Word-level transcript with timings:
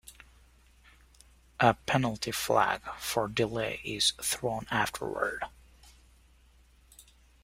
A 1.59 1.75
penalty 1.75 2.31
flag 2.31 2.81
for 2.97 3.27
delay 3.27 3.81
is 3.83 4.13
thrown 4.19 4.65
afterward. 4.71 5.43